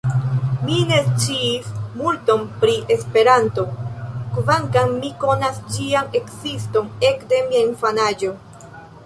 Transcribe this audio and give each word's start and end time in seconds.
Mi 0.67 0.77
ne 0.91 0.95
sciis 1.09 1.67
multon 1.99 2.41
pri 2.63 2.77
Esperanto, 2.95 3.67
kvankam 4.39 4.97
mi 5.05 5.13
konas 5.27 5.61
ĝian 5.77 6.11
ekziston 6.23 6.91
ekde 7.13 7.45
mia 7.53 7.63
infanaĝo. 7.69 8.35